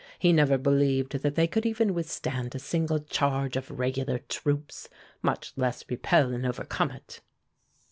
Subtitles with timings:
[0.17, 4.89] He never believed that they could even withstand a single charge of regular troops,
[5.21, 7.21] much less repel and overcome it."